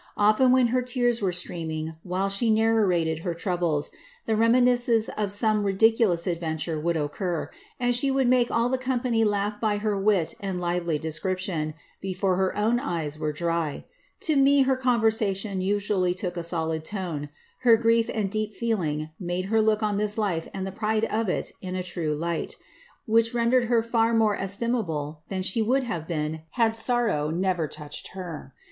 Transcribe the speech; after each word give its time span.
Often, 0.17 0.51
when 0.51 0.67
her 0.73 0.81
tears 0.81 1.21
were 1.21 1.31
streaming, 1.31 1.93
while 2.01 2.27
she 2.27 2.49
narrated 2.49 3.19
her 3.19 3.35
troubles, 3.35 3.91
the 4.25 4.35
reminiscence 4.35 5.09
of 5.09 5.31
some 5.31 5.63
ridiculous 5.63 6.25
adventure 6.25 6.79
would 6.79 6.97
occur, 6.97 7.51
and 7.79 7.95
she 7.95 8.09
would 8.09 8.27
make 8.27 8.49
all 8.49 8.67
the 8.67 8.79
company 8.79 9.23
laugh 9.23 9.61
by 9.61 9.77
her 9.77 9.95
wit 9.95 10.33
and 10.39 10.59
lively 10.59 10.97
description, 10.97 11.75
before 12.01 12.35
her 12.37 12.57
own 12.57 12.79
eyes 12.79 13.19
were 13.19 13.31
dry. 13.31 13.83
To 14.21 14.35
me 14.35 14.63
her 14.63 14.75
conversation 14.75 15.61
usually 15.61 16.15
took 16.15 16.35
a 16.35 16.41
solid 16.41 16.83
tone; 16.83 17.29
her 17.59 17.77
grief 17.77 18.09
and 18.11 18.31
deep 18.31 18.55
feeling 18.55 19.11
made 19.19 19.45
her 19.53 19.61
look 19.61 19.83
on 19.83 19.97
this 19.97 20.17
life 20.17 20.47
and 20.51 20.65
the 20.65 20.71
pride 20.71 21.05
of 21.11 21.29
it 21.29 21.51
in 21.61 21.75
a 21.75 21.83
true 21.83 22.15
light, 22.15 22.55
which 23.05 23.35
rendered 23.35 23.65
her 23.65 23.83
far 23.83 24.15
more 24.15 24.35
estimable 24.35 25.21
than 25.29 25.43
she 25.43 25.61
would 25.61 25.83
have 25.83 26.07
been 26.07 26.41
had 26.53 26.75
sorrow 26.75 27.29
never 27.29 27.67
touched 27.67 28.07
her. 28.13 28.55